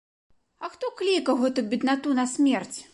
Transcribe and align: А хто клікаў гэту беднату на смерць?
А 0.65 0.69
хто 0.77 0.89
клікаў 1.03 1.39
гэту 1.45 1.67
беднату 1.75 2.19
на 2.23 2.31
смерць? 2.37 2.77